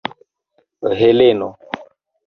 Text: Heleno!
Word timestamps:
Heleno! 1.01 1.49